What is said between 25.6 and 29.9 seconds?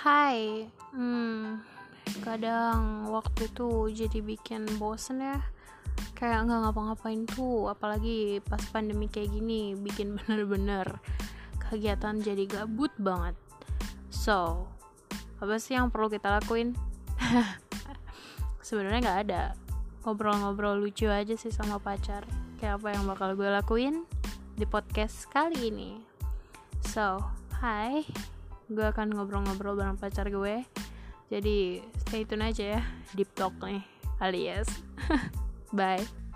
ini. So, hai gue akan ngobrol-ngobrol